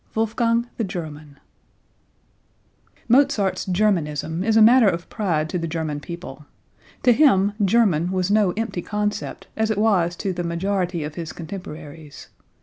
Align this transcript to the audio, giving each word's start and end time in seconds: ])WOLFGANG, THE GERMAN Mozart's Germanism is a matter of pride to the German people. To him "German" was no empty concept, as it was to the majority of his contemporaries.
])WOLFGANG, 0.15 0.65
THE 0.77 0.83
GERMAN 0.83 1.39
Mozart's 3.07 3.65
Germanism 3.65 4.43
is 4.43 4.57
a 4.57 4.61
matter 4.63 4.89
of 4.89 5.07
pride 5.11 5.47
to 5.49 5.59
the 5.59 5.67
German 5.67 5.99
people. 5.99 6.47
To 7.03 7.11
him 7.13 7.53
"German" 7.63 8.09
was 8.11 8.31
no 8.31 8.49
empty 8.57 8.81
concept, 8.81 9.45
as 9.55 9.69
it 9.69 9.77
was 9.77 10.15
to 10.15 10.33
the 10.33 10.43
majority 10.43 11.03
of 11.03 11.13
his 11.13 11.31
contemporaries. 11.31 12.29